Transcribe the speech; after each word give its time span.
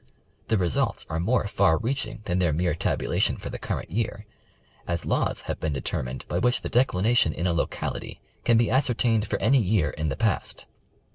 The 0.47 0.57
results 0.57 1.05
are 1.11 1.19
more 1.19 1.45
far 1.45 1.77
reach 1.77 2.07
ing 2.07 2.21
than 2.25 2.39
their 2.39 2.51
mere 2.51 2.73
tabulation 2.73 3.37
for 3.37 3.51
the 3.51 3.59
current 3.59 3.91
year, 3.91 4.25
as 4.87 5.05
laws 5.05 5.41
have 5.41 5.59
been 5.59 5.73
determined 5.73 6.25
by 6.27 6.39
which 6.39 6.61
the 6.63 6.69
declination 6.69 7.33
in 7.33 7.45
a 7.45 7.53
locality 7.53 8.19
can 8.43 8.57
be 8.57 8.71
ascertained 8.71 9.27
for 9.27 9.37
any 9.37 9.61
year 9.61 9.91
in 9.91 10.09
the 10.09 10.17
past. 10.17 10.65